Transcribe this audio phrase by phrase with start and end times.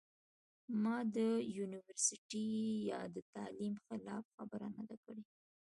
[0.83, 1.17] ما د
[1.57, 2.49] يونيورسټۍ
[2.89, 5.23] يا د تعليم خلاف خبره نۀ ده کړې